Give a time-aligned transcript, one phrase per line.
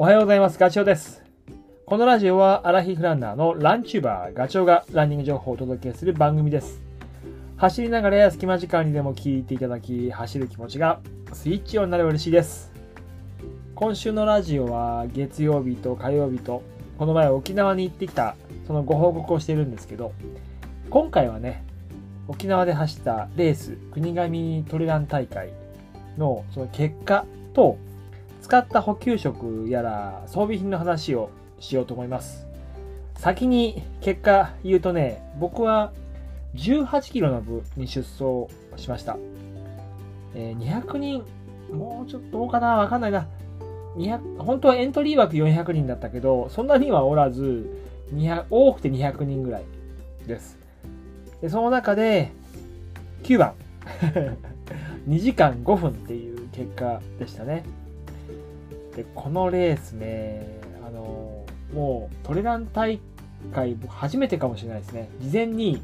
[0.00, 0.60] おはようございます。
[0.60, 1.24] ガチョウです。
[1.84, 6.80] このラジオはアラヒフランナーのランチューバーガチョウがランニング情報をお届けする番組です。
[7.56, 11.00] 走りながらや隙間時間にでも聞いていただき、走る気持ちが
[11.32, 12.70] スイッチオンになれば嬉しいです。
[13.74, 16.62] 今週のラジオは月曜日と火曜日と、
[16.96, 18.36] この前沖縄に行ってきた、
[18.68, 20.12] そのご報告をしているんですけど、
[20.90, 21.64] 今回はね、
[22.28, 25.48] 沖縄で走ったレース、国頭トレラン大会
[26.16, 27.78] のその結果と、
[28.48, 31.28] 使った補給食やら装備品の話を
[31.60, 32.46] しようと思います。
[33.18, 35.92] 先に結果言うとね、僕は
[36.54, 38.46] 18キロの部に出走
[38.82, 39.18] しました。
[40.34, 41.24] えー200人、
[41.70, 42.76] もうちょっとどうかな？
[42.76, 43.26] わかんないな。
[43.98, 47.68] 200本当はエントリー枠400人だったけど、そんなにはおらず、
[48.14, 49.64] 200多くて200人ぐらい
[50.26, 50.56] です。
[51.42, 52.32] でその中で、
[53.24, 53.52] 9番。
[55.06, 57.64] 2時間5分っていう結果でしたね。
[58.98, 60.44] で、このレースね、
[60.84, 62.98] あの、もうトレラン大
[63.54, 65.08] 会初めてかもしれないですね。
[65.20, 65.80] 事前に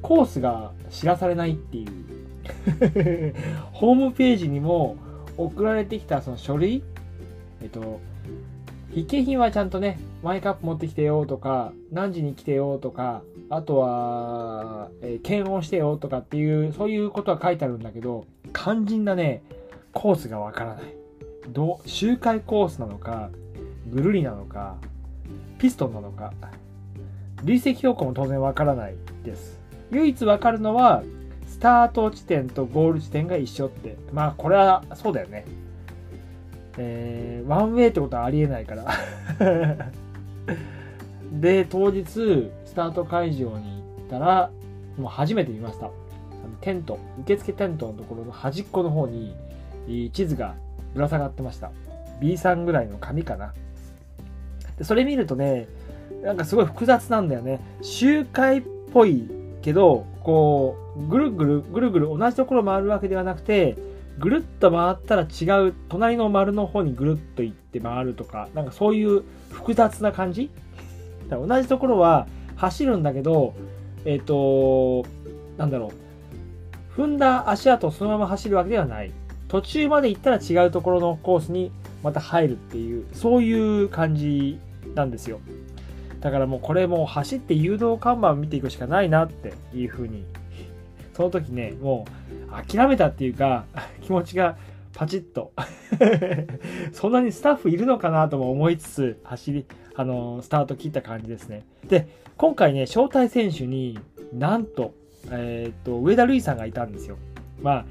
[0.00, 3.34] コースが知らされないっていう。
[3.72, 4.96] ホームページにも
[5.36, 6.82] 送られてきたその書類、
[7.60, 8.00] えっと、
[8.88, 13.20] 筆記品はちゃんとね、マイカップ持ってきてよとか、何時に来てよとか、
[13.50, 19.42] あとは、えー検温してよとかっていう、そういうことは書いてあるんだけど、肝心なね、
[19.92, 21.05] コースがわからない。
[21.48, 23.30] ど、周回コースなのか、
[23.88, 24.76] ぐるりなのか、
[25.58, 26.32] ピストンなのか、
[27.44, 28.94] 累積標高も当然わからない
[29.24, 29.58] です。
[29.90, 31.02] 唯一わかるのは、
[31.46, 33.96] スタート地点とゴール地点が一緒って。
[34.12, 35.44] まあ、これはそうだよね。
[36.78, 38.86] えー、ワンウェイってことはありえないから。
[41.32, 44.50] で、当日、スタート会場に行ったら、
[44.98, 45.90] もう初めて見ました。
[46.60, 49.34] テント、受付テントのところの端っこの方に、
[50.12, 50.56] 地図が
[50.96, 51.70] ぶら下がってました。
[52.20, 53.52] B3 ぐらいの紙かな。
[54.78, 55.68] でそれ見るとね、
[56.22, 57.60] なんかすごい複雑なんだよね。
[57.82, 58.62] 周回っ
[58.92, 59.28] ぽい
[59.62, 63.76] けど、こう、ぐるぐる、ぐるぐる同じところ回るわけではなくて、
[64.18, 70.50] ぐるっと回ったら違う、隣の丸の方にぐるっと行って回るとか、なんかそういう複雑な感じ
[71.30, 72.26] 同じところは
[72.56, 73.54] 走るんだけど、
[74.04, 75.04] えっ、と、
[75.58, 76.06] なんだろう。
[77.00, 79.12] 踏んだ足跡をそのまま走るわけではない。
[79.48, 81.70] 途中まで行ったら違うところのコースに
[82.02, 84.58] また入るっていう、そういう感じ
[84.94, 85.40] なんですよ。
[86.20, 90.24] だからもうこれもう走って誘導看板を見ていくしかないなっていうふうに、
[91.14, 92.04] その時ね、も
[92.50, 93.64] う諦めたっていうか、
[94.02, 94.56] 気持ちが
[94.92, 95.52] パチッと。
[96.92, 101.64] そんなにスタッフいるのかなとも思いつつ、走り、あの、スタート切った感じですね。
[101.88, 103.98] で、今回ね、招待選手に
[104.32, 104.94] なんと、
[105.30, 107.16] えーっと、上田瑠衣さんがいたんですよ。
[107.62, 107.84] まあ、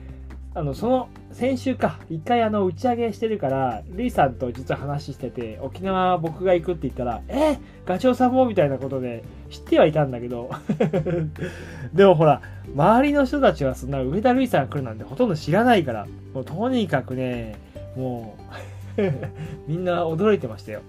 [0.57, 10.49] あの、その、先週か、一回あの、打ち上げしてるから、瑠衣さんと実は話してて、沖縄僕が行くって言ったら、え、ガチョウさんもみたいなことで知ってはいたんだけど、
[11.93, 12.41] でもほら、
[12.73, 17.55] 周りの人たちはそんな上田瑠衣さん来るなんてほとんど知らないから、もうとにかくね、
[17.97, 18.37] も
[18.97, 19.01] う、
[19.67, 20.79] みんな驚いてましたよ。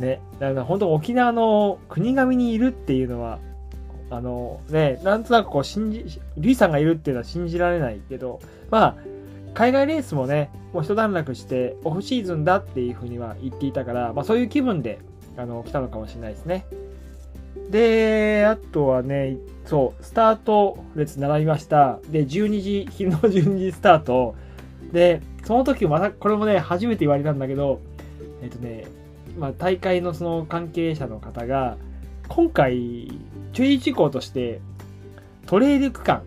[0.00, 3.38] ね、だから本当沖縄の国頭にいるっていうのは、
[4.12, 8.40] あのね、なんとなくこう信じ、リーさんがいるっていうのは信じられないけど、
[8.70, 8.96] まあ、
[9.54, 14.98] 海外レースもね、もう一段落してオフシーズンだっていうふうには言っていたから、まあそういう気分で、
[15.38, 16.66] あの、来たのかもしれないですね。
[17.70, 21.98] で、あとはね、そう、スタート列並びました。
[22.10, 24.34] で、12時、昼の12時スタート。
[24.92, 27.80] で、その時また、これもね、初めて言われたんだけど、
[28.42, 28.84] えっとね、
[29.38, 31.78] まあ大会のその関係者の方が、
[32.28, 33.10] 今回、
[33.52, 34.60] 注意事項として、
[35.46, 36.22] トレイル区間、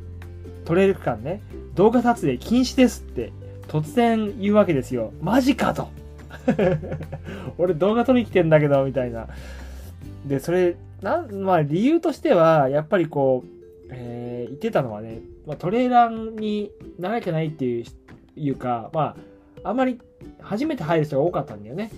[0.66, 1.42] トレイル区間ね、
[1.76, 3.32] 動画撮影禁止ですって
[3.68, 5.14] 突然言うわけですよ。
[5.22, 5.90] マジかと。
[7.58, 9.28] 俺動画撮りに来てんだけど、みたいな。
[10.26, 17.86] で、それ、なん、まあ理由としては、やっぱりこう、えー言ってたのはね、まあ、トレーラーに慣れてないっていう
[18.38, 19.16] いうか、ま
[19.64, 20.00] あ、あんまり
[20.42, 21.92] 初めて入る人が多かったんだよね。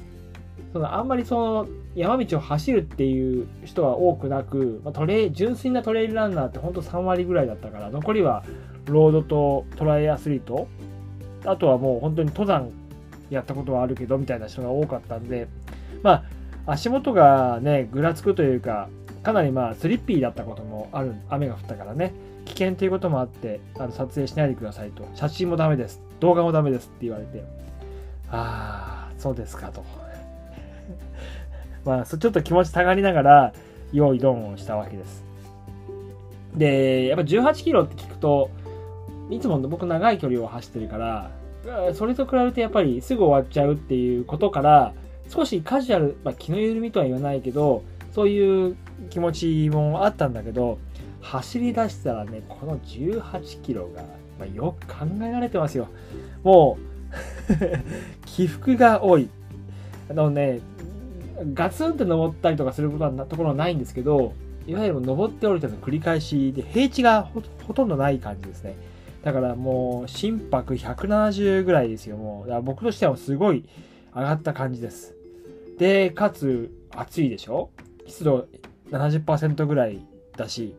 [0.74, 8.46] そのあんまりその山道を走るっていう人は多くなく、まあ、トレ純粋なトレイルランナーってほんと3割ぐらいだったから残りは
[8.86, 10.68] ロードとトライアスリート
[11.44, 12.70] あとはもう本当に登山
[13.32, 15.48] やったことはあるけどみたいな人が多かったんで
[16.04, 16.12] ま
[16.66, 18.90] あ足元がねぐらつくというか
[19.24, 22.14] かなりまあスリッピーだったこともある雨が降ったからね。
[22.46, 25.06] 危険ということもあってあの撮影しないでくださいと。
[25.16, 26.02] 写真もダメです。
[26.22, 27.44] 動画もダメですって言われて
[28.30, 29.84] ああそうですかと。
[31.88, 33.54] まあ、ちょっと気持ち下がりながら、
[33.94, 35.24] 用意ドンをしたわけです。
[36.56, 38.50] で、やっぱ18キロって聞くと、
[39.30, 41.32] いつも僕長い距離を走ってるから、
[41.94, 44.94] それと比べるとやっぱりすぐ終わっちゃうっていうことから
[45.30, 48.78] 少しカジュアル、まあ、気の緩みとは言わないけどそういう
[49.10, 50.80] 気持ちもあったんだけど
[51.22, 54.04] 走り出したらねこの18キロが、
[54.40, 55.90] まあ、よく考えられてますよ
[56.44, 56.78] も
[57.50, 57.54] う
[58.26, 59.30] 起伏が多い
[60.10, 60.62] あのね
[61.54, 64.34] ガツンって登ったりとかすることはなところはないんですけど
[64.66, 67.30] いわゆる登って降りての繰り返しで平地が
[67.66, 68.76] ほとんどない感じですね。
[69.24, 72.18] だからもう心拍170ぐらいですよ。
[72.18, 73.66] もう僕としてはすごい
[74.16, 75.16] 上がった感じです。
[75.78, 77.70] でかつ暑いでしょ？
[78.08, 78.48] 湿度
[78.92, 80.06] 70%ぐらい
[80.36, 80.76] だし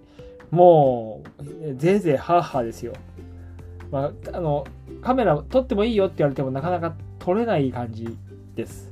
[0.50, 2.94] もうぜいぜいハーハーですよ。
[3.90, 4.66] まあ、あの
[5.02, 8.16] カメラ撮ってもいいよって言われてもなかなか撮れない感じ
[8.54, 8.90] です。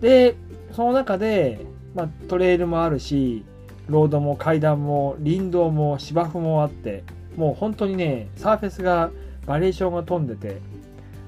[0.00, 0.34] で
[0.72, 1.64] その中で、
[1.94, 3.44] まあ、トレイルもあるし
[3.88, 7.02] ロードも階段も林道も芝生もあって
[7.36, 9.10] もう本当にねサーフェスが
[9.46, 10.60] バリエーションが飛んでて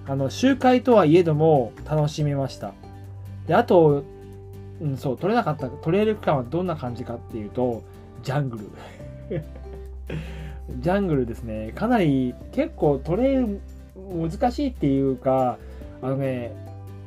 [0.06, 2.72] あの周回とはいえども楽しめました。
[3.46, 4.04] であと、
[4.80, 7.82] うん、そう取れなかったトレイル区間はどんな感じかっていうと
[8.22, 8.58] ジャング
[9.28, 9.42] ル。
[10.80, 11.72] ジャングルですね。
[11.74, 13.60] かなり結構トレイル
[13.94, 15.58] 難しいっていうか
[16.00, 16.52] あのね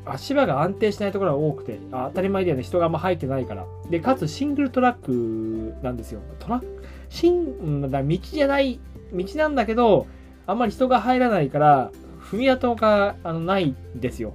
[0.06, 2.64] 足場が安定しないところが多くて当たり前だよね。
[2.64, 3.66] 人があんま入ってないから。
[3.90, 6.22] でかつシングルトラックなんですよ。
[6.40, 6.84] トラック？
[7.10, 8.80] しんだ道じゃない
[9.14, 10.08] 道なんだけど
[10.48, 14.34] あんまり人が入らないから踏み跡があのないんですよ、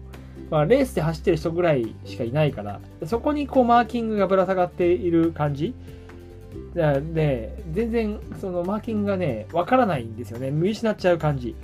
[0.50, 2.80] まあ、レースで走ってる人ぐらいしかいないから。
[3.04, 5.74] そこにこうマーキングがぶら下がっている感じ？
[6.74, 10.50] で全然そのマーキングがねわからないんですよね。
[10.50, 11.54] 見失っちゃう感じ。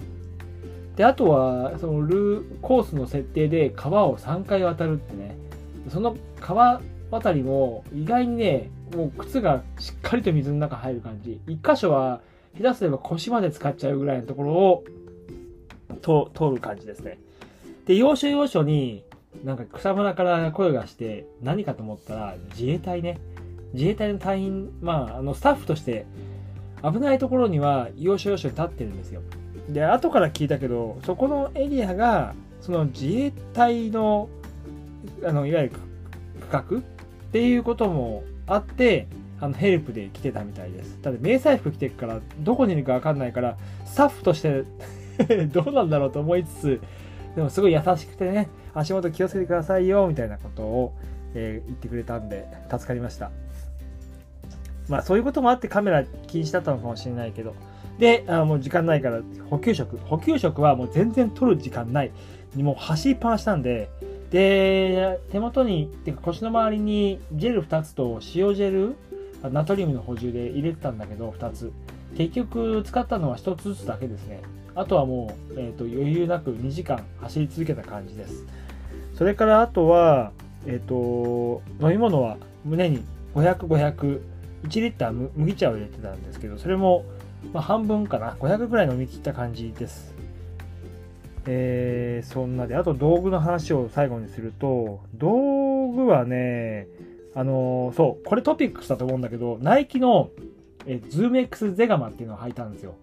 [0.97, 5.37] であとはそのルーコースの設定で川を3回渡るってね。
[5.91, 11.41] その川渡りも意外にねもう靴がしっかりと水の中入る感じ。
[11.47, 12.21] 一箇所は
[12.59, 14.85] 下手すれば腰まで使っちゃうぐらいのところを
[16.01, 17.19] と通る感じですね。
[17.85, 19.05] で要所要所に
[19.45, 23.19] なんか草むらから声がして何かと思ったら自衛隊ね。
[23.75, 26.07] 自衛隊の隊員まああのスタッフとして
[26.83, 29.21] 危ないところには要所要所に立ってるんですよ。
[29.69, 34.29] で後から聞いたけどそこのエリアがその自衛隊の
[35.25, 35.81] あのいわゆる区
[36.51, 36.61] 画？
[36.61, 36.83] っ
[37.33, 39.07] ていうこともあって
[39.41, 40.97] あのヘルプで来てたみたいです。
[40.99, 44.65] ただ迷彩服着てるからどこにいるか分かんないからスタッフとして
[45.53, 46.81] どうなんだろうと思いつつ
[47.35, 50.95] でもすごい優しくてね足元気をつけてくださいよみたいなことを、
[51.35, 53.31] えー、言ってくれたんで助かりました。
[54.89, 57.55] まあそういうこともあってカメラ気にしだったのかもしれないけど
[57.99, 59.97] で、あもう時間ないから補給食。
[59.99, 62.13] 補給食はもう全然取る時間ない。
[62.57, 63.89] もう走りっぱなしなんで、
[64.31, 68.97] で、手元に、てか腰の周りにジェル2つと塩ジェル、
[69.51, 71.73] ナトリウムの補充で入れてたんだけど、2つ。
[72.17, 74.41] 結局使ったのは1つずつだけですね。
[74.75, 78.45] あとはもう、えーと、余裕なく2時間走り続けた感じです。
[79.15, 80.33] それからあとは、
[80.67, 83.03] えっ、ー、と、飲み物は胸に
[83.35, 84.21] 500、500、
[84.65, 87.05] 1リッター麦茶を入れてたんですけど、それも
[87.53, 90.15] まあ、半分かな、500ぐらい飲み切った感じです。
[91.47, 96.89] えー、そんなで、あと道具の話を最後にすると、道具はね、
[97.35, 100.31] あのー、そう、これトピックスだと思うんだけど、ナイキの、
[100.87, 102.95] えズーム X ゼガマっていうのを履いたんですよ。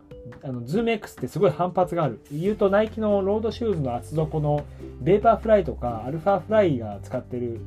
[0.42, 2.20] あの、ズーム X ってすごい反発がある。
[2.32, 4.66] 言うと、ナイキのロードシューズの厚底の
[5.02, 7.60] ベーパーフライとか、アルファフライが使ってる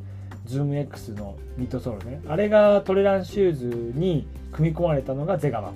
[0.47, 2.23] ズーム X のミッドソールね。
[2.27, 5.73] あれがトレランシューズに組み込まれたのがゼガマ。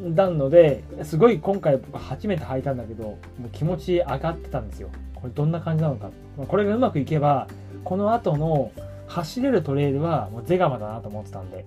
[0.00, 4.88] なのですごい今回僕初めて履いたんだけどもう気持ち上がってたんですよ。
[5.14, 6.10] これどんな感じなのか。
[6.48, 7.46] これがうまくいけば
[7.84, 8.72] この後の
[9.06, 11.64] 走れるトレイルはもうゼガマだなと思ってたんで。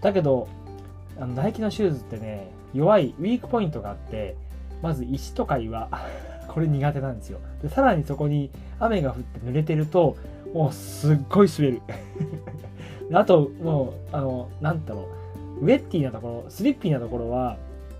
[0.00, 0.48] だけど
[1.18, 4.36] あのナイキのシューズってね弱いウィークポイントがあって
[4.82, 5.88] まず石とか岩。
[6.48, 7.40] これ苦手なんですよ。
[7.62, 10.16] でさらにそこに雨が降って濡れてると
[10.54, 11.82] もうすっごい滑る。
[13.12, 15.17] あともうあのなんだろう。
[15.60, 17.56] ウェッティなところスリッピーなところは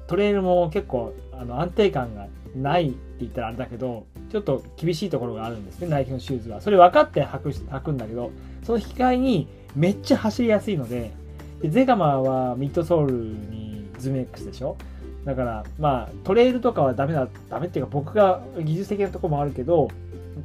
[0.07, 6.61] トレイルも結構あの安定感がないって言ったらあれだけどちょっと厳しいところがあるんですねナイキのシューズは。
[6.61, 8.31] それ分かって履く履くんだけど
[8.63, 11.13] その引き換えにめっちゃ走りやすいので
[11.61, 14.77] でゼガマはミッドソールにズメックスでしょ。
[15.25, 19.89] だからまあトレイルとかはダメだダメっていうか僕が技術的なところもあるけど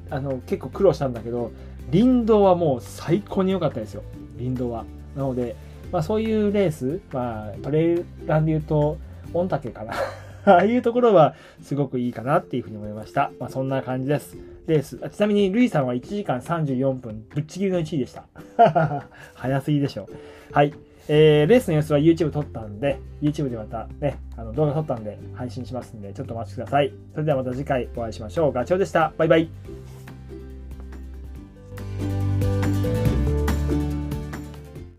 [0.09, 1.51] あの結構苦労したんだけど
[1.91, 4.03] 林道はもう最高に良かったですよ。
[4.37, 4.85] 林道は。
[5.15, 5.55] なので、
[5.93, 8.97] まあ、そういうレース、まあ、トレイランで言うと
[9.31, 9.93] 御嶽かな
[10.51, 13.31] ああいうところはすごくいいかなっていうふうに思いました。
[13.39, 14.35] まあ、そんな感じです。
[14.67, 14.97] レース。
[15.09, 18.25] ちなみに、ルイさんは1時間34分、ぶっちぎりの1位でした。
[19.35, 20.09] 早すぎでしょ。
[20.51, 20.73] はい。
[21.07, 26.91] えー、レースの様子は YouTube 撮ったんで、YouTube でまたね、あの動画撮ったんで配信しますんで、ちょっとお待ちください。
[27.13, 28.51] それではまた次回お会いしましょう。
[28.51, 29.13] ガチョウでした。
[29.17, 30.02] バイバイ。